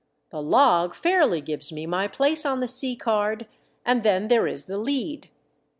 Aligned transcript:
The 0.31 0.41
log 0.41 0.95
fairly 0.95 1.41
gives 1.41 1.71
me 1.71 1.85
my 1.85 2.07
place 2.07 2.43
on 2.43 2.59
the 2.59 2.67
sea 2.67 2.95
card, 2.95 3.45
and 3.85 4.01
then 4.01 4.29
there 4.29 4.47
is 4.47 4.65
the 4.65 4.79
lead." 4.79 5.29